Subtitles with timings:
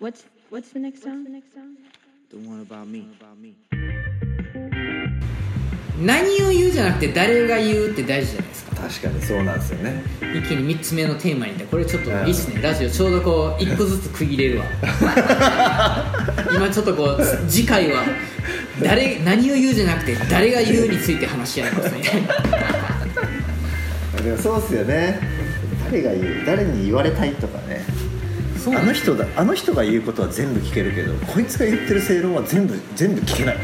[0.00, 1.26] What's what's the next song?
[2.30, 3.06] The one about me.
[6.00, 8.76] 何を言うじゃなくて誰が言うって大事じゃないですか。
[8.76, 10.02] 確かにそうなんですよね。
[10.34, 12.14] 一気に3つ目のテーマにいってこれちょっとい。
[12.28, 14.64] いっすねラジオちょうどこう1個ずつ区切れるわ。
[16.56, 18.02] 今ちょっとこう次回は
[18.82, 22.00] 誰何を言うじゃなくて誰が言うについて話し合いますね
[24.24, 25.20] でもそうっすよね。
[25.84, 27.69] 誰が言う誰に言われたいとかね
[28.68, 33.56] あの人だあの人が言うことは全部聞けるけどこいつが言ってる正論は全部全部聞けない。
[33.56, 33.58] っ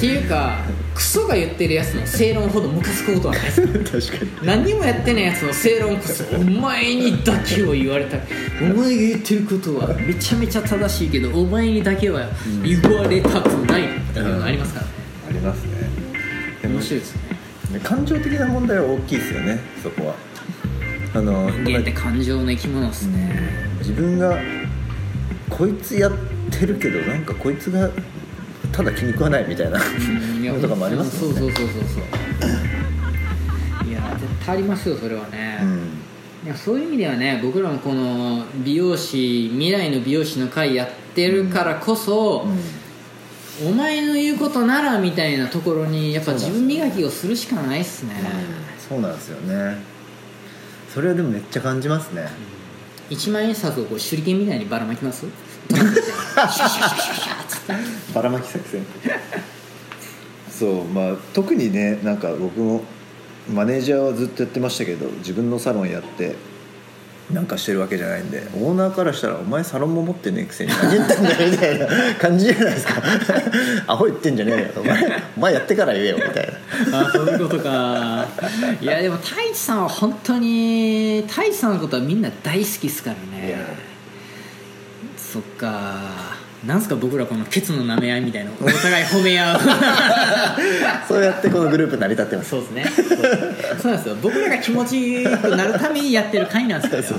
[0.00, 0.58] ていうか
[0.94, 3.62] クソが言ってるやつの正論ほどムカつくことはないです。
[4.12, 4.46] 確かに。
[4.46, 8.16] 何にもやってないやつの正論こそお前にだけを言われた。
[8.16, 8.20] い
[8.60, 12.28] お前が言ってることはめちゃめちゃ正しいけどお前にだけは
[12.62, 14.86] 言われたくないっていうのがありますから。
[14.86, 14.92] ね
[15.28, 15.72] ありますね。
[16.68, 17.18] 面白いですよ
[17.72, 20.14] ね感情的な問題は大きいですよねそこは。
[21.14, 23.31] あの人間って感情の生き物ですね
[23.82, 24.38] 自分が
[25.50, 26.12] こいつやっ
[26.50, 27.90] てるけどなんかこいつが
[28.72, 29.78] ただ気に食わないみたいな
[30.60, 33.88] とかもありますそうそうそうそうそう。
[33.88, 35.98] いや絶対ありますよそれはね、うん。
[36.46, 42.46] いやそういう意味ではね僕らもこの美容師未来の美容師の会やってるからこそ、
[43.66, 48.14] お前の言うことならみたいなところにやっぱ自分磨きをするしかないっすね、
[48.88, 49.76] そうなんですよね。
[50.92, 52.28] それはでもめっちゃ感じますね
[53.12, 55.26] 一万円札をこう手裏剣みたいにばらまきます？
[58.14, 58.84] ばらまき作戦。
[60.50, 62.84] そうまあ特にねなんか僕も
[63.52, 66.36] マネージャーはずっとやってましたけど自分のサロンやって
[67.32, 68.42] なんかしてるわけじゃないんで。
[68.54, 71.86] オーナーからしたら「お前サロンも持ってねえくせに何言ってんだよ」みたいな
[72.18, 73.02] 感じじゃないですか
[73.86, 76.52] 「アホ言ってんじゃねえよ」お前お前やってから言えよ」みたい
[76.90, 77.00] な。
[77.00, 78.26] あそういうことか。
[78.80, 83.92] いやでも太一さんは本当に太一さんのことはみんな大好きっすからね。
[85.16, 89.60] そっかなんすか僕らこのケツの舐め合いみたいなお互い褒め合う。
[91.08, 92.50] そうやってこのグループ成り立ってます。
[92.50, 92.84] そうですね。
[93.80, 94.16] そうなんですよ。
[94.22, 97.18] 僕らが気持ちよくなるためにやってる会なんですよ。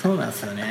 [0.00, 0.64] そうなんですよね。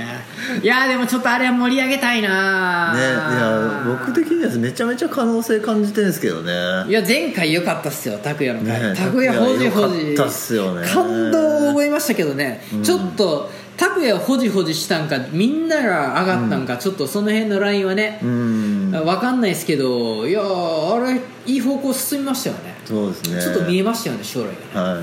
[0.64, 6.52] いやでもちょっとあれは盛り上げたいなねいや僕的にはめちゃめちゃ可能性感じてるんですけどね。
[6.88, 18.92] いや前回良かったっすよ拓哉の回ね拓哉ほじほじいや良かったっすよね感動を覚えましたけどね、ちょっと拓哉をほじほじしたんかみんなが上がったんか、ちょっとその辺のラインはね、うん。
[18.92, 22.76] 分かんないですけどいやーあれいい方向進みましたよね。
[22.84, 23.42] そうですね。
[23.42, 24.90] ちょっと見えましたよね将来がね。
[24.90, 24.98] はい。
[24.98, 25.02] や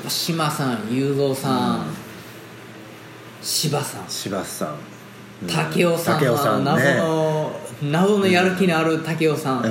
[0.00, 1.86] っぱ島さん雄三さん、
[3.42, 4.04] 柴さん。
[4.08, 4.76] 柴さん。
[5.48, 7.52] 武雄さんさん謎ねの、
[7.82, 9.64] 謎のやる気のある武雄さん、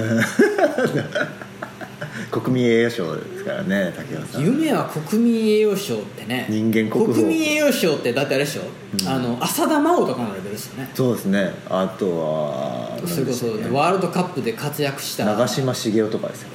[2.31, 4.41] 国民栄誉賞ですからね武雄さん。
[4.41, 6.47] 夢は国民栄誉賞ってね。
[6.49, 7.13] 人間国宝。
[7.13, 8.61] 国民栄誉賞ってだってあれでしょ、
[9.05, 10.89] あの浅田真央とかのレベルですよね。
[10.93, 11.53] そうですね。
[11.69, 15.25] あとはそれこそワールドカップで活躍した。
[15.25, 16.49] け長嶋茂雄とかですよ。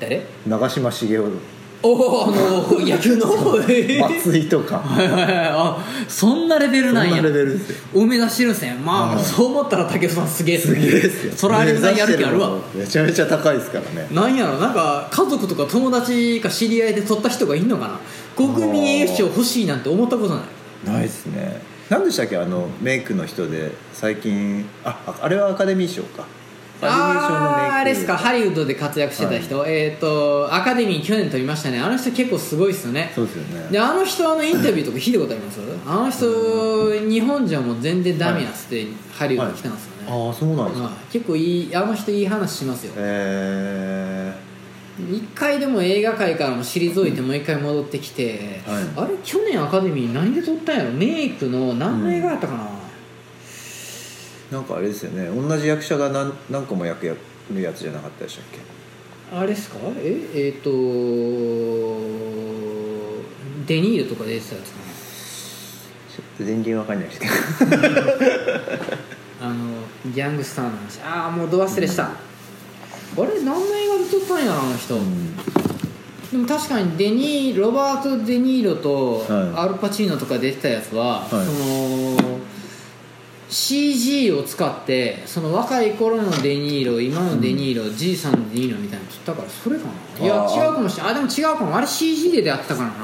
[0.00, 0.26] 誰？
[0.48, 1.38] 長嶋茂雄
[1.82, 3.26] おおあの野球の。
[4.00, 4.78] 松井とか。
[4.78, 5.32] はいはいはい。
[5.50, 7.16] あそんなレベルなんや。
[7.16, 7.76] そんなレベルですよ。
[7.94, 11.32] を目指してるんですねまあ、そう思ったら武井さんすげえすげえですよ。
[11.34, 14.08] それあれぐらいやる気あるわめちゃめちゃ高いですからね。
[14.10, 18.00] なんやろなんか家族とか友達か知り合いで取った人がいんのかな。
[18.36, 20.92] 国民栄誉賞欲しいなんて思ったことない。
[20.92, 21.62] ないですね。
[21.88, 26.24] 何でしたっけあのメイクの人で最近あああれはアカデミー賞か
[26.82, 28.16] あーあれですか？
[28.16, 31.80] ハリウッドで活躍してた人、えっ、とアカデミー去年取りましたね。
[31.80, 33.12] あの人結構すごいですよね。
[33.14, 33.68] そうですよね。
[33.70, 40.86] であの人あのインタビューとか聞いたことありますあの人日本じゃもう全然ダメやっつってハリウッド来たんですよね、ああそうなんですか。
[40.88, 40.94] はい。
[41.12, 42.92] 結構いいあの人いい話しますよ。
[42.96, 44.34] え
[45.10, 48.84] 一回でも映画界からも退いてもう一回戻ってきて、はい。
[48.96, 50.90] あれ去年アカデミー何で撮ったんやろ？
[50.90, 52.66] メイクの何の映画やったかな、ー、
[54.50, 55.26] なんかあれですよね。
[55.28, 57.14] 同じ役者が何何個も役や
[57.52, 58.58] るやつじゃなかったでしたっけ？
[59.36, 59.76] あれですか？
[59.98, 60.70] ええっ、と
[63.66, 64.84] デニールとか出てたやつかな。
[64.84, 67.32] ちょっと全然わかんないですけど。
[69.42, 69.70] あの
[70.12, 71.00] ギャングスターの話。
[71.04, 72.10] ああもうど忘れした、あ
[73.16, 74.98] れ何の映画で撮ったんやろあの人、
[76.32, 79.52] でも確かにデニーロバート・デ・ニーロとはい。
[79.66, 81.28] アルパチーノとか出てたやつは、はい。
[81.30, 81.42] その
[83.50, 89.86] CG を使ってその若い頃のデニーロ今のデニーロ、じいさんのデニーロみたいなの撮ったからそれか
[90.18, 90.24] な。
[90.24, 91.76] いや違うかもしれないあでも違うかも。
[91.76, 92.94] あれ CG でやってたからな、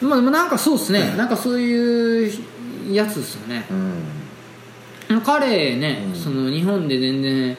[0.00, 2.32] まあでもなんかそうっすね、なんかそういう
[2.90, 3.66] やつですよね、
[5.10, 5.20] うん。
[5.20, 6.14] 彼ね、うん。
[6.14, 7.56] その日本で全然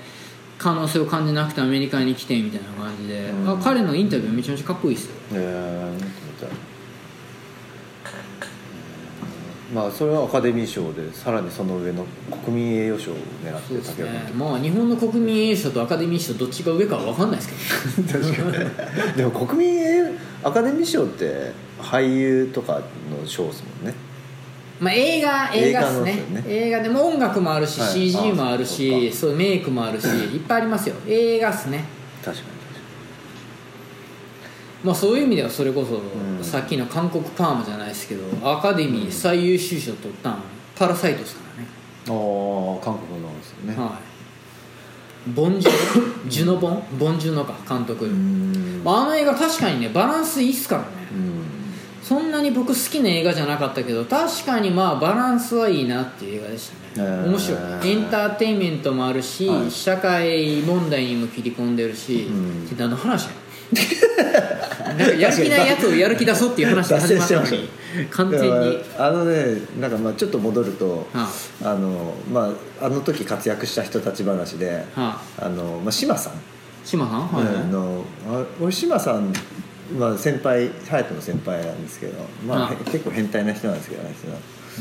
[0.58, 3.50] 可能性を感じなくてアメリカに来てみたいな感じで、うん。
[3.50, 5.12] あ彼のインタビューめちゃめちゃかっこいいですよ。
[5.34, 6.69] えー、
[9.74, 12.04] まあそれはアカデミー賞でさらにその上の
[12.44, 14.26] 国民栄誉賞を狙ってそうです竹ね。
[14.32, 18.20] 山まあ日本の国民栄誉賞とアカデミー賞どっちが上かは分かんないですけど。
[18.20, 18.58] 確か
[19.12, 22.82] にでも国民栄誉アカデミー賞って俳優とか
[23.12, 23.94] の賞ですもんね。
[24.80, 26.12] まあ映画映画っすね。
[26.12, 26.44] 映画のですよね。
[26.48, 27.90] 映画でも音楽もあるし、はい。
[27.92, 30.96] CG もあるあしそうメイクもあるしいっぱいありますよ。
[31.08, 31.84] 映画っすね。
[32.26, 32.59] 確かに
[34.84, 36.44] まあそういう意味ではそれこそ、ん。
[36.44, 40.44] さっきの韓国パーマじゃないですけどアカデミー最優秀賞取ったん
[40.78, 41.68] パラサイトですからね、
[42.08, 43.76] ああ韓国のですよね。
[43.76, 44.00] は
[45.28, 45.32] い。
[45.32, 45.78] ボンジュノ
[46.32, 46.84] ジュノボン？
[46.98, 48.82] ボンジュノか監督、うん。
[48.84, 50.88] まあ、あの映画確かにねバランスいいっすからね。
[51.12, 51.44] うん。
[52.02, 57.30] そんなに僕好きな映画じゃなかったけど確かにまあバランスはいいなっていう映画でしたね、へー。
[57.30, 57.92] 面白い。
[57.92, 59.70] エンターテインメントもあるし、はい。
[59.70, 62.78] 社会問題にも切り込んでるし、うん。
[62.78, 63.32] 何の話や
[64.98, 67.70] やる気ないやつをやる気出そうっていう話で始まったのに
[68.10, 68.84] 完全に。
[68.98, 71.28] あのねなんかまあちょっと戻るとは
[71.64, 71.76] あ。
[71.76, 72.52] のま
[72.82, 76.34] ああの時活躍した人たち話であ、はあ、あの、まあ、島さん、
[76.84, 77.28] 島さん？
[77.28, 79.34] はい、あのあ俺島さん
[79.98, 82.14] まあ先輩隼人の先輩なんですけど、
[82.46, 82.74] まあ、あ。
[82.74, 84.04] へ結構変態な人なんですけど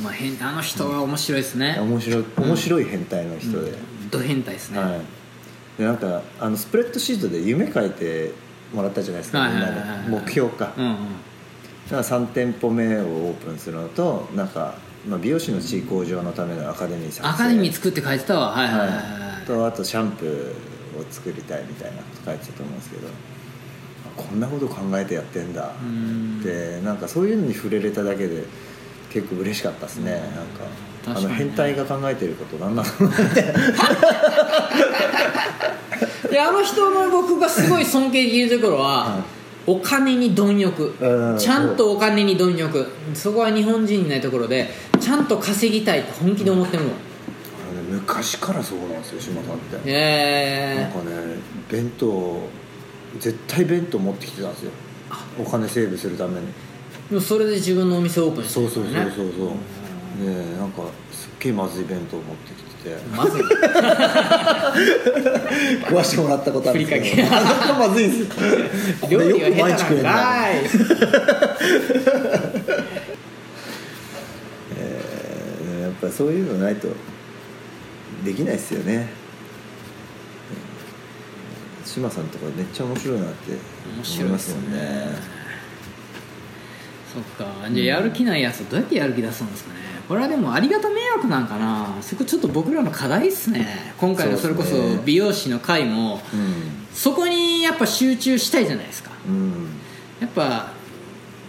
[0.03, 3.73] まあ、変あの人は面白いですね、面白い面白い変態の人で、
[4.13, 5.01] ド変態ですね、はい。
[5.77, 8.33] でなんかあのスプレッドシートで夢書いて
[8.73, 9.81] もらったじゃないですか、はいみんはいはい。
[9.81, 10.11] はいなで。
[10.11, 10.95] 目標か、うんうん。
[10.95, 10.99] だ
[11.91, 14.75] から3店舗目をオープンするのとなんか、
[15.09, 18.51] まあ、美容師の地位向上のためのアカデミー作成アカデミー作って書いてたわ。
[18.51, 18.67] はい。
[18.67, 23.11] はいはい、はいはい、とあとシャンプーを作りたいみたいなこと書いてたと思うんですけどあ
[24.17, 25.73] こんなこと考えてやってんだ。
[25.83, 26.41] うん。
[26.41, 28.45] ってなんかそういうのに触れれただけで
[29.11, 30.65] 結構嬉しかったですね、なんか
[31.17, 33.11] あの変態が考えてること何なのいな
[36.31, 39.23] であの人の僕がすごい尊敬できるところは、はい。
[39.71, 40.95] お金に貪欲。
[40.99, 41.39] うん。
[41.39, 42.87] ちゃんとお金に貪欲。
[43.15, 46.89] そこは日本人にないところでちゃんと稼ぎたいって本気で思ってるの。
[46.89, 46.95] ね
[47.91, 51.37] 昔からそうなんですよ島さんって、なんえかね
[51.71, 52.49] 弁当
[53.19, 54.71] 絶対弁当持ってきてたんですよ。
[55.39, 56.47] お金セーブするために。
[56.47, 59.51] えでもそれで自分のお店オープンしてそうそうそうそうそう
[60.17, 60.83] ねなんか
[61.13, 62.97] すっげえまずい弁当持ってきてて。
[63.15, 63.43] まずい。
[65.83, 67.31] 食わしてもらったことあるんですけど。
[67.31, 68.39] なかなかまずいんです
[69.13, 69.21] よ。
[69.21, 70.55] よ理が下手く毎日食えない
[74.77, 76.89] えーやっぱりそういうのないと
[78.25, 79.09] できないですよね。
[81.85, 85.39] 志麻さんとかめっちゃ面白いなって思いますもんね。
[87.13, 87.47] そっか。
[87.71, 91.95] じゃあやる気ないやつどうやってやる気出すんですかねこれはでもありがた迷惑なんかな。
[92.01, 93.93] そこちょっと僕らの課題っすね。
[93.99, 96.21] 今回のそれこそ美容師の会も
[96.95, 99.11] そこにやっぱ集中したいじゃないですか。
[99.29, 99.69] うん、うん、
[100.19, 100.73] やっぱ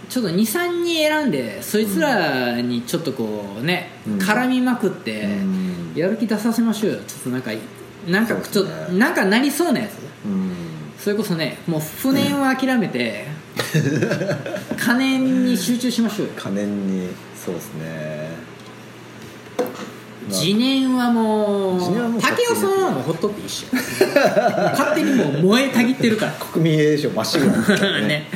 [0.10, 4.18] ちょっと23人選んでそいつらにちょっとこうね、うん。
[4.18, 5.94] 絡みまくってうん。
[5.96, 6.98] やる気出させましょうよ。
[7.08, 7.52] ちょっとなんか
[8.08, 9.00] なんかちょね。
[9.00, 9.92] なんかなりそうなやつ。
[10.26, 10.54] うん。
[11.00, 13.26] それこそねもう不燃は諦めて
[14.78, 16.34] 金に集中しましょうよ。
[16.36, 18.39] 金にそうですね
[20.30, 26.32] まあ自燃はもう自燃はもう竹雄さんはもうほっとっていいっしょ勝手にもう燃えたぎってるから。
[26.34, 28.08] 国民栄誉賞まっしぐらなんですよね。
[28.08, 28.28] ね、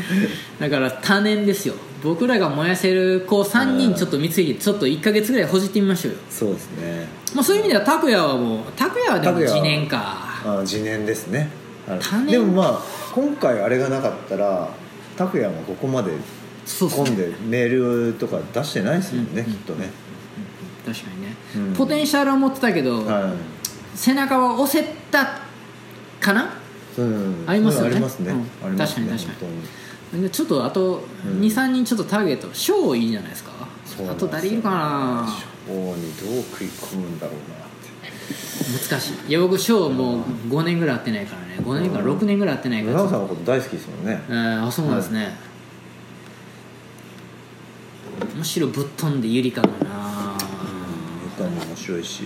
[0.60, 1.76] だから多年ですよ。
[2.04, 7.08] 僕らが燃やせる子3人ちょっと見つけてちょっと1か月ぐらいほじってみましょうよ、そうですね。
[7.34, 10.00] まあ、そういう意味では拓哉はもう拓哉はでも拓哉は自燃か。
[10.46, 11.50] あ自燃ですね。
[12.30, 12.80] でもまあ
[13.14, 14.70] 今回あれがなかったら
[15.18, 16.12] 拓哉もここまで
[16.66, 19.54] そうそう込んでメールとか出してないですもんね、うん。
[19.54, 19.90] きっとね、
[20.86, 21.74] 確かにね、うん。
[21.74, 23.34] ポテンシャルは持ってたけど、はい。
[23.98, 25.40] 背中は押せた
[26.20, 26.54] かな？
[26.98, 27.44] うん。
[27.48, 28.00] ありますよね。
[28.00, 28.06] ね、
[28.66, 28.78] うん。
[28.78, 29.32] 確かに確か
[30.12, 31.40] 本でちょっとあとうん。
[31.42, 33.52] 23人ちょっとターゲット賞いいじゃないですか。
[34.10, 35.28] あと誰いるかな？
[35.68, 38.90] 賞にどう食い込むんだろうなって。
[38.90, 39.30] 難しい。
[39.30, 41.56] いや僕賞もう5年ぐらい会ってないからね。
[41.60, 42.94] 5年から6年ぐらい会ってないから。
[42.98, 44.22] 奈緒さんのこと大好きですもんね。
[44.30, 45.38] えーあそうなんですね、
[48.36, 50.03] むしろぶっ飛んでゆりかだな、
[51.84, 52.24] 白いし。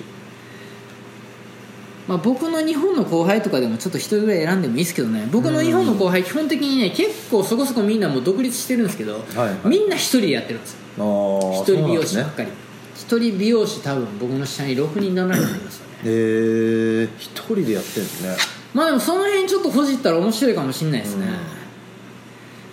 [2.08, 5.28] まあ、僕の日本の後輩とかでもちょっと一人ぐらい選んでもいいですけどね。
[5.30, 9.58] 僕の日本の後輩基本的にね結構そこそこみんなもう独立してるんですけど、はいはい。
[9.66, 10.80] みんな一人でやってるんですよ。
[11.00, 12.50] ああ一人美容師ばっかり。
[12.96, 16.04] 一、人美容師多分僕の下に6人7人いますよね。
[16.06, 18.38] へえ一人でやってるんですね。
[18.74, 21.28] まあでもその辺ちょっとほじったら面白いかもしれないですね、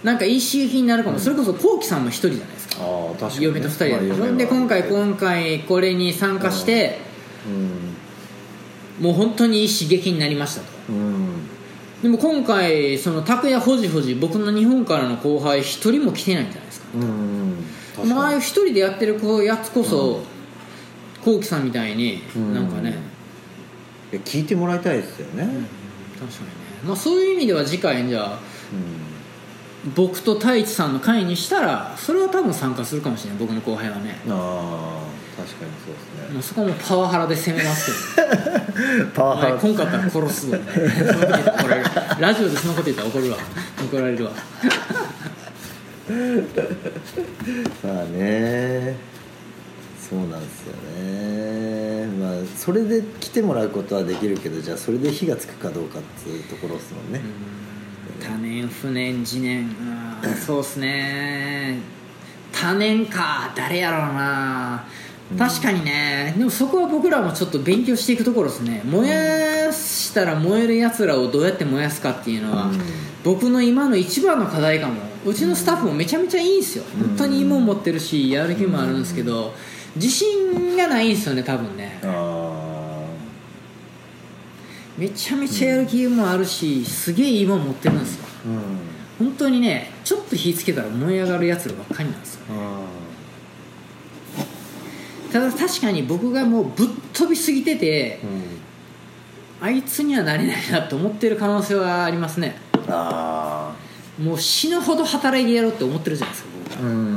[0.02, 2.84] なんかいい刺激になるかも、それこそこうきさんも一人じゃないですか？
[2.84, 6.98] ああ確かに、ね、嫁と二人で、まあで今回今回これに参加して、
[7.46, 9.04] うん。
[9.04, 10.66] もう本当にいい刺激になりましたと。
[10.88, 11.48] うん。
[12.02, 16.86] でも今回その拓也ほじほじ僕の日本からの後輩一人も来てないんじゃないですか。
[16.94, 17.56] うん
[17.96, 18.14] 確かに。
[18.14, 20.22] まあああいう一人でやってるやつこそ
[21.24, 22.54] こうきさんみたいにうん。
[22.54, 22.98] なんかね、
[24.12, 25.64] いや聞いてもらいたいですよね、確かにね、
[26.86, 28.38] まあ、そういう意味では次回じゃあ
[28.72, 29.13] うん
[29.94, 34.18] 僕と太一さんの会にしたらそれは多分参加するかもしれない僕の後輩はね。
[34.28, 35.04] ああ
[35.36, 36.34] 確かにそうですね。
[36.34, 38.28] もうそこはもうパワハラで攻めますけど。
[39.14, 39.50] パおワハラ。
[39.50, 40.56] 前来んから殺すぞ。
[40.56, 43.36] みたいなそのこと言ったら怒られるラジオでそのこと言ったら怒るわ。
[43.82, 44.30] 怒られるわ。
[47.84, 48.96] まあね。
[50.08, 52.06] そうなんですよね。
[52.20, 57.20] まあそれで来てもらうことはできるけどじゃあそれで火がつくかどうかっていうところですもんね、
[58.26, 59.68] 多年不年次年
[60.22, 61.78] うんそうっすね。
[62.52, 64.84] 多年か誰やろうな。
[65.38, 66.34] 確かにね。
[66.36, 68.82] でもそこは僕らもちょっと勉強していくところですね。
[68.84, 72.80] 燃やしたら燃えるやつらをどうやって燃やすかっていうのは、うん。
[73.22, 75.14] 僕の今の一番の課題かも。
[75.26, 76.84] うちのスタッフもめちゃめちゃいいんですよ。
[76.98, 79.54] 本当にいいもん持ってるしやる気もあるんですけど
[79.96, 81.98] 自信がないんですよね多分ね。
[82.02, 82.06] あ
[84.96, 88.24] めちゃめちゃやる気もあるしすげえいいもん持ってるんですよ。
[88.46, 89.26] あうん。
[89.26, 92.42] 本当にねちょっと火つけたら燃え上がるやつらばっかりなんですよ。
[92.50, 92.80] あ
[95.32, 98.42] ただ確かに僕がもうぶっ飛びすぎててーうん。
[99.60, 102.56] あいつにはなれないなと思ってる可能性はありますね。
[102.88, 103.74] あ
[104.20, 107.13] もう死ぬほど働いてやろうって思ってるじゃないですか僕ーうん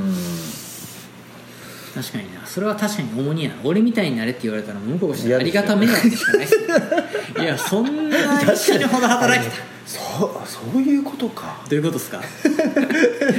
[2.02, 2.46] 確かにな。
[2.46, 3.56] それは確かに重荷やな。
[3.64, 6.60] 俺みたいになれって言われたら向こうとしてありがた迷惑でしかないですよ
[7.44, 9.64] いやそんなに死ぬほど働いてた。
[9.86, 11.62] そうそういうことか。
[11.70, 12.22] どういうことですか？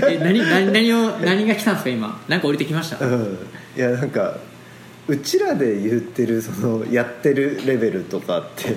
[0.09, 2.21] え何何何を何が来たんですか今？
[2.29, 3.05] なんか降りてきました？
[3.05, 3.38] うん。
[3.77, 4.37] いやなんか
[5.07, 8.75] うちらで言ってるそのやってるレベルとかって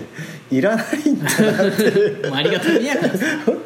[0.50, 1.92] いらないんだなって。
[2.30, 3.30] もうありがた迷惑なんですよ。
[3.48, 3.58] もう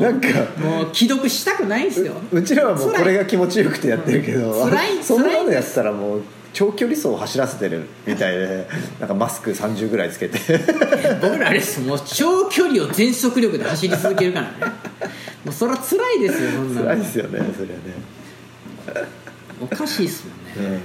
[0.00, 0.28] なんか。
[0.58, 2.14] もう既読したくないんですよ。
[2.32, 6.22] うちらはもうこれが気持ちよくてやってるけど辛い そんなのやってたらもう
[6.52, 8.68] 長距離走を走らせてるみたいで
[9.00, 10.38] なんかマスク30ぐらいつけて。
[11.20, 11.80] 僕らあれです。
[11.80, 14.52] もう長距離を全速力で走り続けるからね。
[15.44, 16.86] もうそれは辛いですよそんなの。
[16.86, 19.08] 辛いですよねそれはね、
[19.60, 20.80] おかしいっすもんね、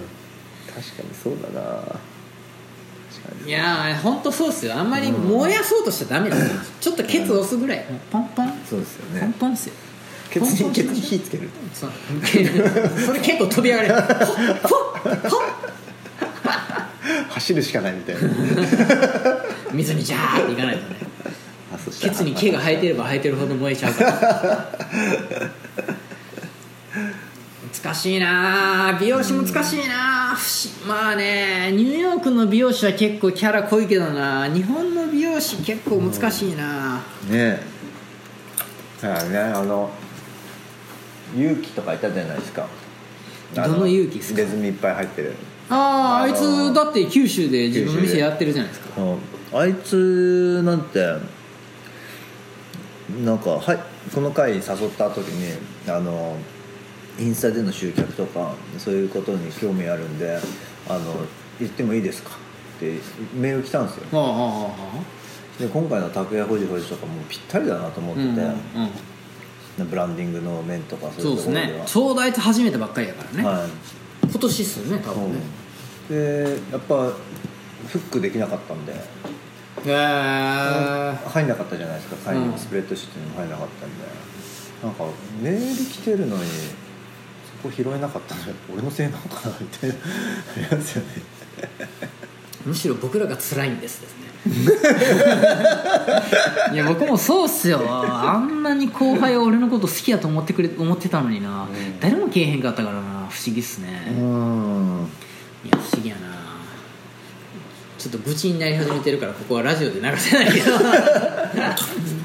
[0.67, 1.71] うん、確かにそうだな。
[1.71, 1.97] 確
[3.37, 4.75] かにいやー本当そうっすよ。
[4.75, 6.41] あんまり燃やそうとしちゃダメです。
[6.41, 7.77] よちょっとケツ押すぐらい。
[7.89, 9.33] もうポンポンそうですよポンね。
[9.39, 9.73] ポンっすよ。
[10.29, 11.49] ケツにケツに火つける。
[11.73, 11.91] そう。
[13.05, 15.41] それ結構飛び上がるほっほっほっ
[17.29, 18.21] 走るしかないみたいな。
[19.73, 20.97] 水にジャーっていかないとね。
[21.99, 24.69] ケツに毛が生えてれば生えてるほど燃えちゃうから。
[27.83, 30.39] 難しいな美容師難しいな不
[30.85, 34.47] 思まあねニューヨークの美容師は結構キャラ濃いけどな。
[34.53, 37.63] 日本の美容師結構難しいなねえ
[39.01, 39.39] だからね。
[39.39, 39.89] あの
[41.37, 42.67] 勇気とかいたじゃないですか。
[43.55, 44.41] あどの勇気ですか？
[44.41, 45.35] 入れ墨いっぱい入ってる。
[45.69, 48.89] あああいつだって九州で自分の店やってるじゃないですか。
[49.53, 50.99] あいつなんて
[53.23, 53.79] なんかはい
[54.13, 56.35] この回に誘った時にあの
[57.19, 60.39] インスタでの集客とかそういうことに興味あるんで
[60.87, 61.13] あの
[61.59, 62.31] 言ってもいいですか？
[62.77, 62.99] って
[63.35, 64.19] メール来たんですよ。
[64.19, 64.69] はあはあは
[65.59, 69.89] で今回の拓也ほじほじとかもぴったりだなと思ってて、あうんうん。
[69.89, 71.79] ブランディングの面とかそそううですいうところでは。
[71.79, 71.83] ね。
[71.85, 73.69] ちょうどあいつ始めたばっかりやからね、はい。
[74.29, 75.39] 今年っすよね多分ね。
[76.09, 76.95] でやっぱ
[77.87, 78.93] フックできなかったんで。
[78.93, 78.95] へ
[79.85, 82.31] え入んなかったじゃないですか。
[82.31, 84.05] 会議スプレッドシートにも入んなかったんで、
[84.83, 85.05] なんか
[85.41, 86.43] メール来てるのに
[87.61, 88.41] そこ拾えなかったの
[88.73, 89.95] 俺のせいなのかなみたいな。
[90.55, 91.09] ありますよね。
[92.65, 94.28] むしろ僕らが辛いんですですね
[96.73, 97.81] いや僕もそうっすよ。
[97.85, 101.69] あんなに後輩は俺のこと好きやと思ってくれ思ってたのにな、ん。
[101.99, 103.27] 誰もけえへんかったからな。
[103.29, 105.07] 不思議っすね、うん。
[105.65, 106.29] いや不思議やな。
[107.97, 110.77] ちょっと愚痴になり始めてるからここはラジオで流せないけど。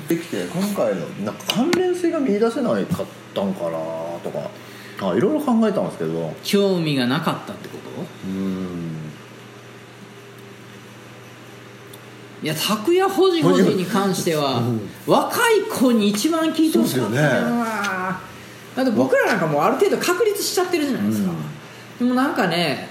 [0.09, 3.71] できて今回のなんか関連性が見出せないかったんかな
[4.23, 4.51] とか。
[5.01, 6.33] あいろいろ考えたんですけど。
[6.45, 7.85] 興味がなかったってこと？
[8.29, 8.74] うん
[12.45, 14.61] いや拓也ほじほじに関しては、
[15.07, 18.21] 若い子に一番聞いてほしかったそうですよな
[18.77, 21.33] だって僕らなんかもうある程度確立しちゃってるじゃないですか、
[21.99, 22.89] でもなんかね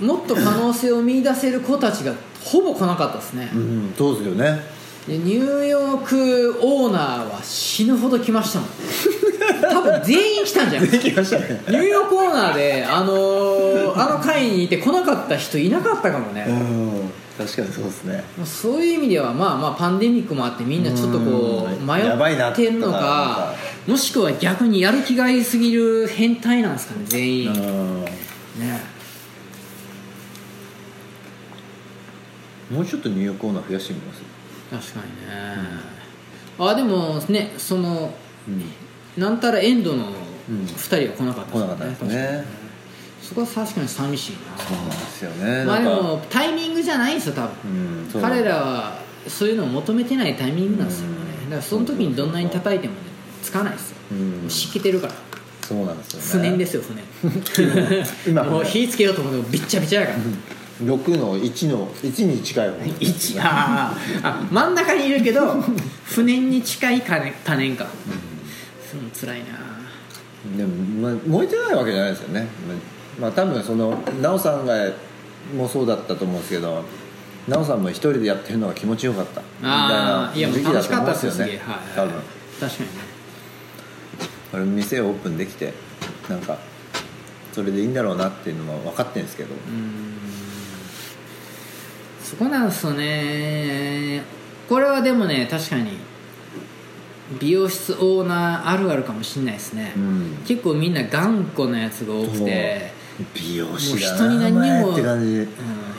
[0.00, 4.78] もっと可能性を見出せる子たちがほぼ来なかったですね、うんそうですよね。
[5.06, 8.68] でニューヨークオーナーは死ぬほど来ましたもん。
[9.70, 10.88] 多分全員来たんじゃない？
[10.90, 11.62] できましたね。
[11.68, 16.97] ニューヨークオーナーであのーあの会にいて来なかった人いなかったかもね、うん
[17.38, 18.24] 確かにそうですね。
[18.44, 21.86] そういう意味ではまあまあパンデミックもあってみんなちょっとこううん。
[21.86, 23.54] 迷ってんのとかか
[23.86, 27.52] もしくは逆にやる気がありすぎる変態なんですかね全員。
[27.54, 28.80] ね。
[32.70, 34.20] もうちょっと入浴コーナー増やしてみます？
[34.92, 35.32] 確かにね、
[36.58, 38.12] あでもねその
[38.48, 38.64] うん。
[39.16, 40.12] なんたらエンドの
[40.50, 40.64] うん。
[40.64, 42.44] 2人は来なかった来なかったですね
[43.28, 45.58] そこは確かに寂しいそうなんですよね。
[45.58, 47.50] なまあでもタイミングじゃないんですよ多分。
[48.16, 51.16] うん彼らはそういうのを求めてないタイミングなんですよね。
[51.44, 51.50] うん。
[51.50, 53.00] だからその時にどんなに叩いてもね
[53.42, 53.96] つかないですよ。
[54.12, 54.48] うん。
[54.48, 55.12] 湿気てるから。
[55.60, 56.26] そうなんですよね。
[56.26, 56.94] 不燃ですよ不
[58.30, 58.42] 今。
[58.44, 60.18] 燃 もう火つけようと思ってもびっちゃびちゃやから。
[60.80, 65.56] 6の1の1に近い方一あーあ真ん中にいるけど
[66.04, 67.84] 不燃に近い可燃可燃か
[68.88, 69.58] その辛いな
[70.56, 72.46] でも、まあ、燃えてないわけじゃないですよね
[73.20, 74.74] まあ多分その奈緒さんが
[75.56, 76.84] もそうだったと思うんですけど
[77.46, 79.40] 奈緒さんも一人でやってるのが気持ちよかった。
[79.40, 81.52] みたいあな時期だ楽しかと思うんでったですすよね。
[81.54, 82.14] よね多分。
[82.14, 82.24] はい
[82.60, 82.94] 確かにね。
[84.50, 85.72] これ店をオープンできて
[86.28, 86.58] なんか
[87.52, 89.50] それでいいんだろうなっていうのは分かってるんですけど。
[92.22, 94.22] そこなんですよね。
[94.68, 95.92] これはでもね確かに
[97.40, 100.38] 美容室オーナーあるあるかもしれないですね、うん。
[100.46, 102.92] 結構みんな頑固なやつが多くて、
[103.34, 105.26] 美容師だ人に何にもお前って感じ。
[105.26, 105.48] うん、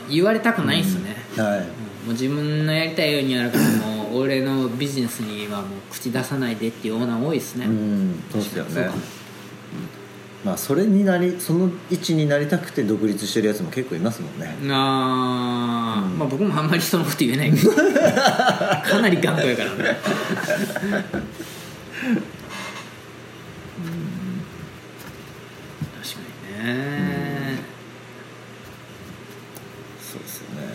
[0.08, 1.58] 言われたくないんですよね、はい。
[1.58, 8.90] うんもう自分のやりたいようにやるからもう 俺のビジネスにはもう口出さないでっていうオーナー多いですね、うんそうですよね。
[10.42, 14.56] まあそれになりその位置になりたくて独立してるやつも結構いますもんね。
[14.70, 16.18] あー、うん。
[16.18, 20.02] まあ僕もあんまり人のこと言えないけど かなり頑固やからね確か
[26.48, 27.58] にね、
[30.00, 30.66] そうですよね。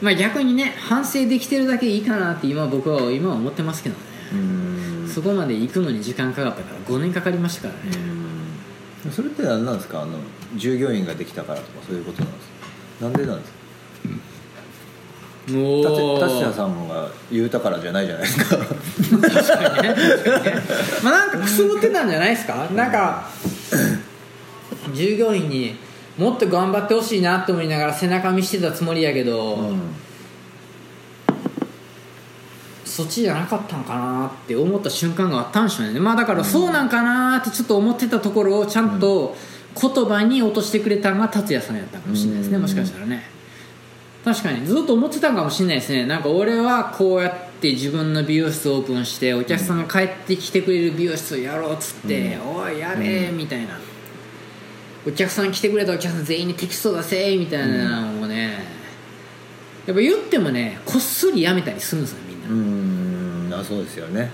[0.00, 4.00] まあ逆にね反省できてるだけいいかなって今僕は今は思ってますけどね、
[4.32, 5.08] うん。
[5.08, 10.02] そこまで行くのに時間かかったから5年かかりましたからね、うんそれって何なんですか？
[10.02, 10.18] あの
[10.56, 13.06] 従業員ができたからとかそういうことなんですか？
[13.06, 13.58] なんでなんですか？
[15.48, 18.58] 達也さんが言うたからじゃないじゃないですか。
[21.02, 22.68] まあなんかくすぶってたんじゃないですか？
[22.74, 23.28] なんか
[24.94, 25.76] 従業員に
[26.18, 29.80] もっと頑張ってほしいなって思いながら背中見してたつもりやけど、うん。
[32.84, 36.00] そっちじゃなかったんかなって思った瞬間があったんでしょうね。
[36.00, 39.36] まあだからそうなんかなってちょっと思ってたところをちゃんと
[39.80, 42.62] 言葉に落としてくれたのが達也さんやったかもしれないですねうん。
[42.62, 43.22] もしかしたらね。
[44.24, 44.66] 確かに。
[44.66, 46.06] ずっと思ってたんかもしれないですね。
[46.06, 53.78] なんか俺はこうやって自分の美容室をオープンしてお客さんが帰ってきてくれる美容室をやろうっつって「おいやれ」みたいな
[55.08, 58.64] お客さん来てくれたお客さん全員にテキスト出せみたいなのをね
[59.86, 62.48] やっぱ言ってもねこっそりやめたりするんですよみんな。
[62.48, 64.30] うんあそうですよね。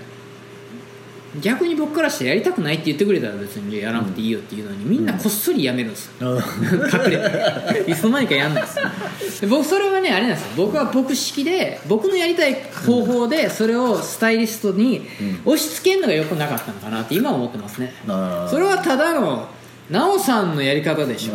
[1.41, 9.41] 逆に僕からしてやりたくないって言ってくれたら別にやらなくていいよっていうのにみんなこっそりやめるんですよ、隠れていつの間にかやんないです。
[9.41, 10.53] で僕それはねあれなんですよ。
[10.55, 15.01] 僕は僕式で僕のやりたい方法でそれをスタイリストに
[15.43, 17.93] 押し付けるのがよくなかったのかなって今は思ってますね。
[18.07, 18.49] あー。
[18.49, 19.49] それはただの
[19.91, 21.33] 奈緒さんのやり方でしょ。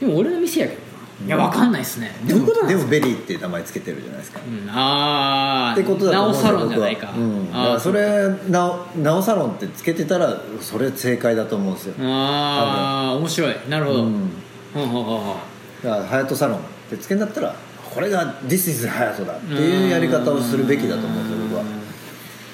[0.00, 1.26] でも俺の店やけどな。
[1.26, 2.10] いやわかんないですね。
[2.26, 4.40] でもでもベリーって名前つけてるじゃないですか。
[4.46, 4.68] うん。
[4.70, 7.14] ああってことだと思うんですよサロンじゃないか。
[7.52, 11.94] あそれなおなおサロンってつけてたらそれ正解だと思うんですよ。
[12.00, 13.54] ああ面白い。
[13.68, 14.14] なるほど、ううん。
[14.24, 14.30] ん
[14.74, 15.36] ほうほうほうほ
[15.82, 15.86] う。
[15.86, 17.54] だからハヤトサロンってつけんだったら
[17.94, 21.62] これが This is ハヤトだっていうやり方をするべきだと思うんですよ僕は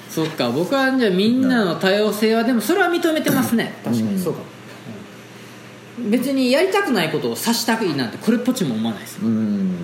[0.09, 3.73] そっか僕はじゃあみんなの多様性はでもそれは認めてますね。
[3.83, 4.15] 確かうん。
[4.15, 4.39] にそうか。
[4.39, 4.59] も、うん
[6.09, 9.75] 別にやりたくないことをさしたくいいなんてこれっぽっちも思わないですうん。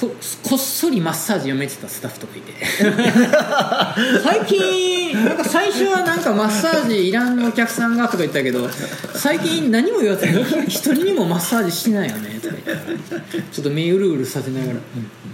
[0.00, 0.08] こ
[0.42, 2.52] こっそりマッサージ読めてたスタッフとかいて。
[4.24, 8.68] 最近なんか最初はなんかマッサージいらんお客さんがとか言ったけど
[9.14, 14.78] 最近何も言わずに一人にもマッサージしてないよねとか言ったらちょっと目うるうるさせながら「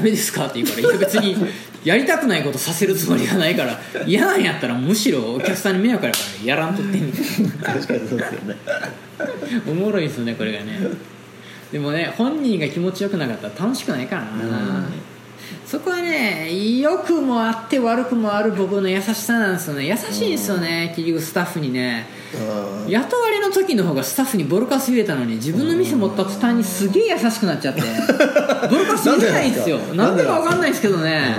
[0.00, 1.36] ダメですか?」って言うからいや別に
[1.84, 8.56] やりたくないことさせるつもりがないから嫌なんやったらむしろお客さんに迷惑やからやらんとってんねん確かにそうですよね
[9.66, 10.80] おもろいですよねこれがね。
[11.72, 14.88] でもね本人が気持ちよくなかったら楽しくないからな、
[15.70, 19.86] そこはね良くもあって悪くもある僕の優しさなんですよね。
[19.86, 22.08] 優しいんですよね結局スタッフにね。
[22.88, 27.82] 雇われの時の方がスタッフにボロカス入れたのに自分の店持った途端にすげえ優しくなっちゃって。
[28.68, 29.78] ボロカス入れないんですよ。
[29.94, 31.36] なんですか分かんないですけどね。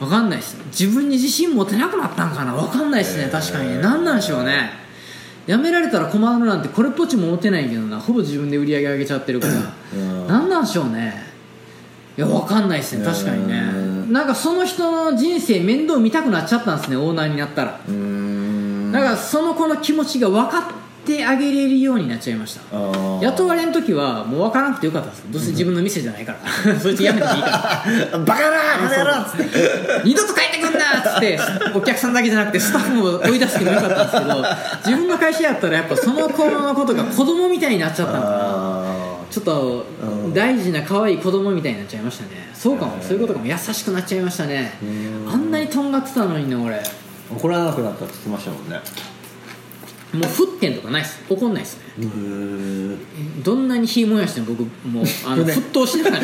[0.00, 0.56] 分かんないです。
[0.70, 2.54] 自分に自信持てなくなったんかな。
[2.54, 3.82] 分かんないですね確かにね。
[3.82, 4.70] 何なんでしょうね。
[5.46, 8.00] やめられたら困るなんてこれっぽっちも思ってないけどな。
[8.00, 9.52] ほぼ自分で売り上げ上げちゃってるから。
[9.94, 10.26] うん。
[10.26, 11.31] 何なんでしょうね
[12.16, 13.04] いやわかんないですね。
[13.04, 13.54] 確かにね。
[13.74, 17.80] うんなんかその人の人生面倒見たくなっちゃったんですねオーナーになったら。
[17.88, 18.92] うーん。
[18.92, 22.60] だからその子の気持ちが分かってあげれるようになっちゃいました。
[23.22, 25.24] 雇われの時はもう分からなくてよかったです。
[25.30, 26.34] どうせ自分の店じゃないか
[26.66, 26.76] ら。
[26.78, 28.18] そいつやめてもいいから。
[28.20, 30.02] バカなバカ野郎っつって。
[30.04, 31.40] 二度と帰ってくんなっつって
[31.74, 34.44] お客さんだけじゃなくてスタッフも追い出すけどよかったんですけど
[34.84, 38.36] 自分の会社やったらやっぱその子のことが子供みたいになっちゃったのかな。
[38.36, 38.61] あ
[39.32, 40.34] ちょっとうん。
[40.34, 42.30] 大事な可愛い子供みたいになっちゃいましたね。
[42.54, 43.02] そうかも。
[43.02, 43.46] そういうことかも。
[43.46, 44.74] 優しくなっちゃいましたね。
[44.82, 44.86] う
[45.28, 46.76] んあんなにとんがってたのにね俺。
[46.76, 46.82] ー
[47.34, 48.78] 怒らなくなったって言ってましたもんね。
[50.12, 51.22] もう沸点とかないっす。
[51.30, 51.82] 怒んないっすね。
[53.42, 56.20] どんなに火燃やしても僕もうあの 沸騰しなくなっ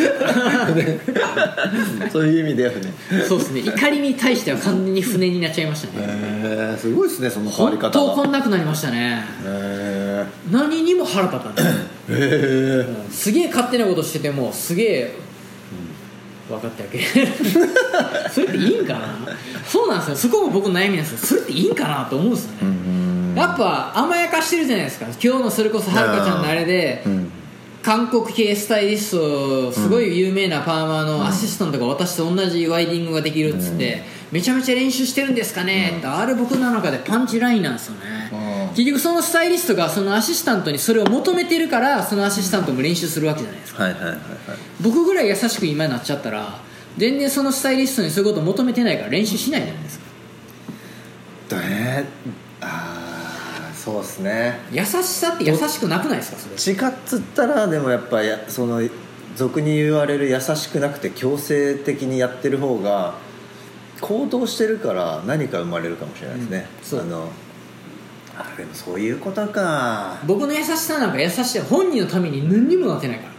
[2.05, 2.92] たそういう意味ではね。
[3.27, 3.62] そうですね。
[3.62, 6.07] 怒りに対しては完全に船になっちゃいましたね。
[6.07, 8.14] へえすごいですねその変わり本方が。
[8.14, 9.25] 当怒んなくなりましたね。
[9.47, 11.62] へ何にも腹立ったんで
[12.09, 12.29] すよえへ
[13.09, 15.14] えすげえ勝手なことしててもすげえ
[16.49, 17.05] 分かってあげる。
[18.33, 19.18] それっていいんかな？
[19.66, 20.16] そうなんですよ。
[20.16, 21.18] そこも僕の悩みなんですよ。
[21.18, 25.07] それっていいんかなと思うんですよね、うんやっぱ甘やかしてるじゃないですか。
[25.23, 27.31] 今日のそれこそはるかちゃんのあれで、うん。
[27.81, 38.01] 韓国系スタイリストすごい有名なパーマのアシスタントが私と同じワイディングができるっつって、めちゃめちゃ練習してるんですかねってあれ僕の中でパンチラインなんですよね、
[38.33, 43.85] うん結局そのスタイリストがそのアシスタントにそれを求めてるからそのアシスタントも練習するわけじゃないですか。
[43.85, 44.20] はいはいはいはい。
[44.81, 46.61] 僕ぐらい優しく今になっちゃったら
[46.96, 50.07] 全然そのスタイリストにそういうことを求めてないから練習しないじゃないですか。
[51.52, 54.59] えー、ああそうっすね。
[54.72, 56.57] 優しさって優しくなくないですかそれ。
[56.57, 58.83] 地下っつったらでもやっぱやその
[59.37, 63.14] 俗に言われる優しくなくて強制的にやってる方が
[64.00, 67.28] 行動してるから何か生まれるかもしれないですね、うんあの
[68.38, 70.18] あでもそういうことか。
[70.27, 73.33] 僕の優しさなんか優しさ本人のために何にもなってないから。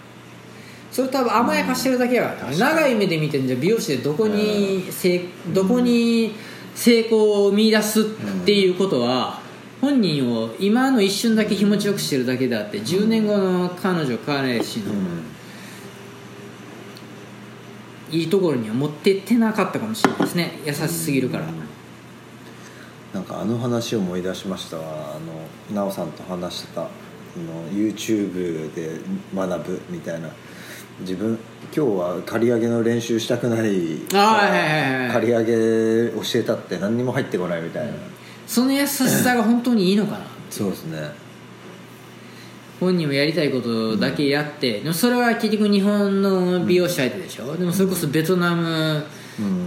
[0.92, 6.34] それ多分甘やかしてるだけやから、長い目で見てじゃあ美容師でどこに成どこに
[6.76, 8.04] 成功を見出すっ
[8.46, 9.40] ていうことは
[9.82, 15.24] 本人を今の一瞬だけ気持ちよくしてるだけであって10年後の彼女彼氏のうん。
[18.12, 20.60] いいところには持ってってなかったかもしれないですね。
[20.66, 21.46] 優しすぎるから
[23.14, 24.84] なんかあの話を思い出しましたわ。
[24.84, 29.00] あの奈緒さんと話してたあの YouTube で
[29.36, 30.30] 学ぶみたいな。
[31.02, 31.40] 自分
[31.74, 37.94] 今日は刈り上げの練習したくない刈り上げ教えたって何にも入ってこないみたいな、
[38.46, 41.10] その優しさが本当にいいのかなそうですね。
[42.82, 49.04] 本人もやりたいことだけやって、でもそれは結局日本の美容師相手でしょ、でもそれこそベトナム、うん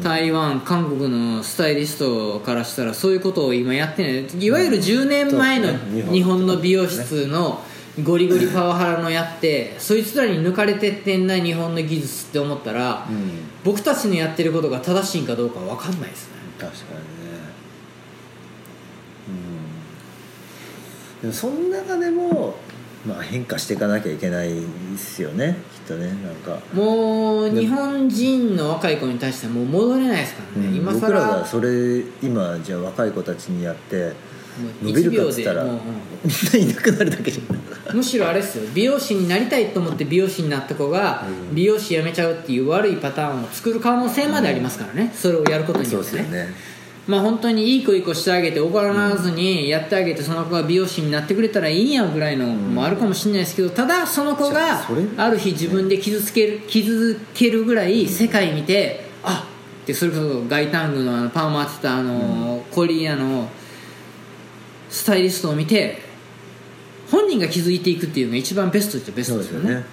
[0.03, 5.69] 台湾韓国のスタイリストからしたらそういうことを今やってないいわゆる10年前の
[6.13, 7.63] 日本の美容室の
[8.05, 13.31] ゴリゴリパワハラのやってそいつらに抜かれてってんな日本の技術って思ったら、うん。
[13.65, 16.37] 僕たちのやってることが正しいんかどうか分かんないですね。
[16.59, 17.05] 確かにね。
[19.29, 19.31] う
[21.19, 21.21] ん。
[21.21, 22.57] でもその中でも、
[23.07, 24.63] まあ、変化していかなきゃいけないで
[24.97, 30.75] すよねきっとねなんか、もう日本人の若い子に対してはもう戻れないですからね、うん。
[30.75, 34.13] 今僕らが更それ今じゃあ若い子たちにやって
[34.83, 35.79] 伸びるかっつったらううん。
[36.55, 37.97] みんないなくなるだけじゃん。
[37.97, 38.69] むしろあれですよ。
[38.75, 41.55] 美容師になりたいと思って美容師になった子がうん。
[41.55, 45.13] 美容師辞めちゃうっていう悪いパターンを作る可能性までありますからね。
[45.15, 46.23] それをやることにそうよってね。
[46.23, 46.72] ですよね
[47.07, 54.87] まあ本当にいい子いい子してあげて怒らずにやってあげてその子が美容師になってくれたらいいんやぐらいのもあるかもしれないですけどただその子が
[55.17, 59.49] ある日自分で傷つける傷つけるぐらい世界見てあ
[59.83, 59.87] っ！
[59.87, 63.49] てそれこそガイタングのあのパーマ当てたあのコリアの
[64.89, 65.99] スタイリストを見て
[67.11, 69.85] 本人が気づいていくっていうのが一番ベストっちゃベストですよね。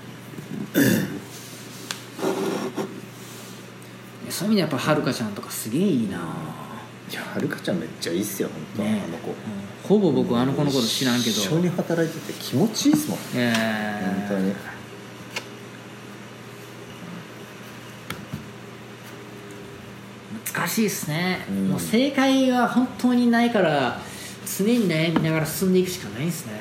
[4.30, 6.69] そう いう意味でやっぱはるかちゃんとかすげえいいな
[7.12, 9.30] いやはるかちゃんめっちゃいいっすよ本当、ねあの子。
[9.30, 9.36] うん
[9.90, 11.32] ほぼ僕あの子のこと知らんけど。
[11.32, 13.20] 一緒に働いてて気持ちいいっすもん。
[13.36, 14.54] えー本当に。
[20.54, 21.70] 難しいですね、うん。
[21.70, 24.00] もう正解は本当にないから
[24.58, 26.54] 常に悩みながら進んでいくしかないですね。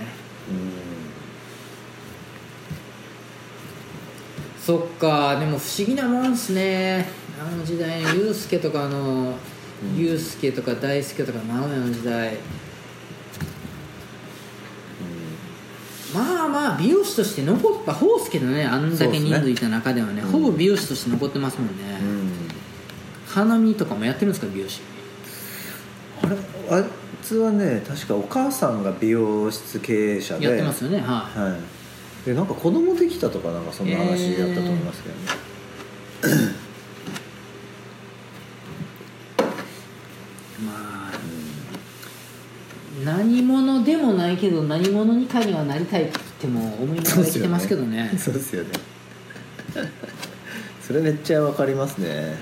[4.59, 7.07] そっかでも不思議なもんですね。
[7.41, 9.35] あの時代のユースケとかの、
[9.97, 12.37] ユースケとか大輔とか直哉の時代。
[16.15, 20.23] まあまあ美容師として残った方ですけどねあんだけ人数いた中ではね。
[20.23, 20.31] うん。
[20.31, 21.73] ほぼ美容師として残ってますもんね、
[23.27, 24.81] 花見とかもやってるんですか美容師？
[26.23, 26.37] あれ
[26.71, 26.85] あい
[27.23, 30.47] つはね確かお母さんが美容室経営者で。
[30.47, 31.41] やってますよねはい。
[31.41, 31.61] はい。
[32.25, 35.21] でなんか子供できたとかなんかそんな話だったと思いますけどね、
[40.67, 40.73] ま
[41.13, 41.13] あ
[43.05, 48.13] 何者でもないけど何者にかにはなりたいっても思いながら生きてますけどね。
[48.19, 48.71] そうですよね。
[50.87, 52.37] それめっちゃわかりますね。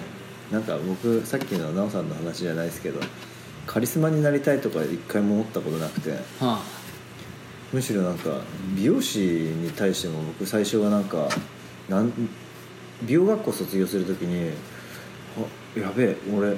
[0.51, 3.01] なんか僕さっきの奈緒さんの話じゃないですけど
[3.67, 6.11] カリスマになりたいとか一回も思ったことなくて。
[6.41, 6.61] は
[7.73, 8.31] むしろなんか
[8.77, 11.29] 美容師に対しても僕最初はなんか
[11.89, 12.13] なん
[13.03, 14.53] 美容学校卒業する時に
[15.37, 16.57] あやべえ俺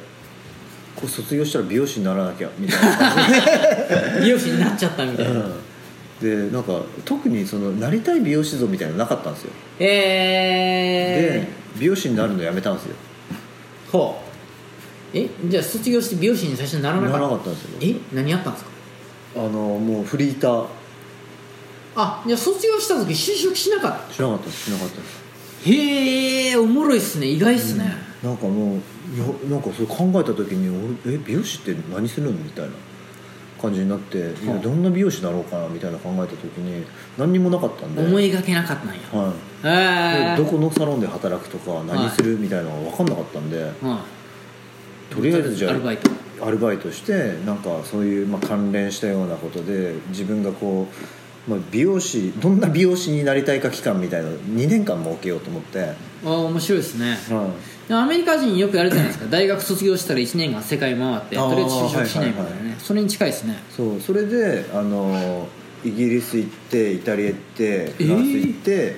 [0.98, 5.44] これ卒業したら美容師にならなきゃみたいな感じあ美容師になっちゃったみたいな。
[6.20, 9.50] でなんか特にそのなりたい美容師像みたいなのなかったんですよ。
[9.78, 12.96] でえ美容師になるのやめたんですよ。
[13.88, 14.20] ー、ほ
[15.14, 15.16] う。
[15.16, 17.18] えじゃあ卒業して美容師に最初にならなかった？
[17.20, 17.78] ならなかったんですよ。
[17.80, 18.70] え何やったんですか？
[19.36, 20.66] あのもうフリーター。
[21.94, 24.12] あじゃあ卒業した時就職しなかった？
[24.12, 24.64] しなかったです。
[24.64, 25.22] しなかったです。
[25.70, 27.28] へえおもろいっすね。
[27.28, 30.68] 意外っすね、なんかもういやなんかそれ考えた時に
[31.04, 32.72] 俺え美容師って何するのみたいな
[33.60, 36.84] 感じになって、いやはあどんな美容師だろうかなみたいな考えた時に
[37.16, 38.02] 何にもなかったんで。
[38.02, 39.32] 思いがけなかったんや。
[39.62, 43.98] はい、どこのサロンで働くとか何するみたいなのが分かんなかったんで、うん
[45.10, 46.10] とりあえずじゃあアルバイト。
[46.40, 50.86] アルバイトしてなんかそういう、まあ、関連したようなことで自分がこ
[51.48, 57.18] う、まあ、美容師どんな美容師になりたいか期間みたいなの2年間設けようと思って、あ面白いですね。
[57.34, 59.26] はいアメリカ人よくやるじゃないですか。
[59.30, 63.58] 大学卒業したら1年間世界回ってとりあえず就職しないみたいなね、はいはいそれに近いですね。
[63.76, 65.48] そうそれであの
[65.84, 68.96] イギリス行ってイタリア行ってフランス行って、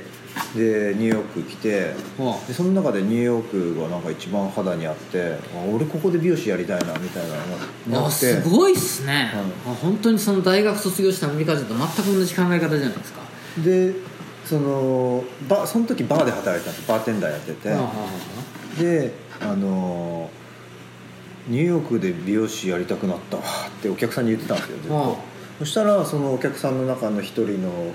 [0.55, 7.24] でニューヨーク来てはでその中でニューヨークがなんか一番肌にあってあ俺ここで美容師やりたいなみたい
[7.88, 13.20] なのがあすごいっすね、はあ本当にその大学卒業したアメリカ人と全く同じ考え方じゃないですか。
[13.64, 13.92] で
[14.44, 16.88] そのバその時バーで働いてたんです。
[16.88, 17.68] バーテンダーやってて、
[18.79, 20.31] であの
[21.49, 25.17] ニューヨークで美容師やりたくなったわってお客さんに言ってたんですよ
[25.59, 27.93] ずそしたらそのお客さんの中の一人の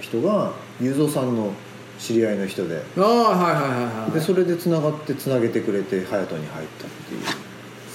[0.00, 1.52] 人が雄三さんの
[1.98, 4.10] 知り合いの人であああはいはいはいはい。
[4.12, 7.20] でそれでつながってつなげてくれて隼人に入ったっていう。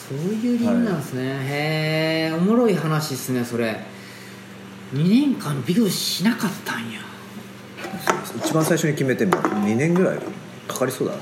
[0.08, 3.82] そういう理由なんですね、へえおもろい話ですねそれ。
[4.94, 7.02] 2年間美容師しなかったんや。
[8.38, 10.20] 一番最初に決めても2年ぐらい
[10.68, 11.20] かかりそうだな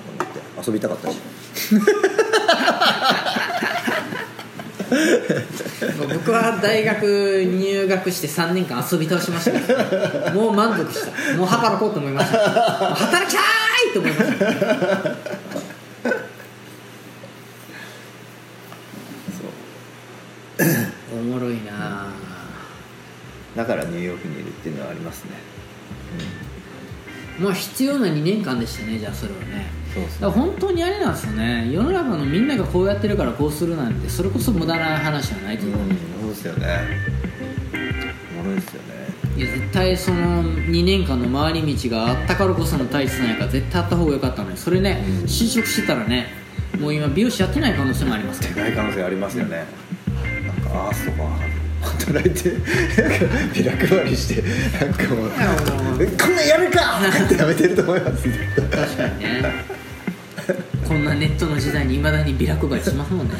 [0.65, 1.17] 遊びたかったし。
[6.15, 9.59] 僕は大学入学して3年間遊び倒しました。
[9.59, 9.73] か
[10.27, 11.37] らもう満足した。
[11.37, 12.37] もう働こうと思いました。
[12.95, 14.45] 働きたーいと思いました。
[19.31, 19.43] そ
[21.15, 21.19] う。
[21.19, 22.07] おもろいな
[23.55, 25.31] だからニューヨークにいるっていうのはありますね。
[27.39, 29.65] まあ必要な2年間でしたねじゃあそれはね
[29.95, 31.69] だから本当にあれなんですよね。
[31.71, 36.67] 世の中のみんながこうやってるからこうするなんてそれこそ無駄な話はないと思う、うんそうですよね。
[38.33, 38.95] おもろいですよね。
[39.37, 45.23] いや絶対その2年間の回り道があったからこその体質なんやから絶対あった方が良かったのにそれね、うん。
[45.25, 46.27] 就職してたらね
[46.79, 48.63] もう今美容師やってない可能性もありますから。
[48.63, 49.65] ない可能性ありますよね、
[50.45, 51.29] なんかアースとか
[51.81, 52.51] 働いて
[53.53, 54.41] ビラ配りして
[54.85, 55.29] なんかもう。
[55.29, 58.27] こんなんやるかってやめてると思います。
[58.29, 59.74] 確かにね
[60.87, 63.33] こんなネットの時代にいまだにビラ配りしますもんね。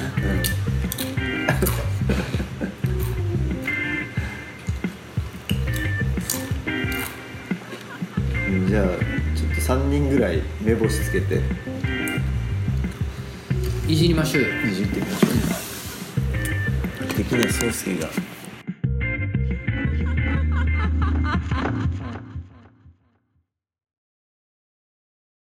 [8.49, 8.67] うん。
[8.67, 11.39] じゃあちょっと3人ぐらい目星つけて。
[13.88, 14.49] いじりましょうよ。
[14.65, 15.31] いじってみましょう。
[17.23, 18.10] 関根壮介が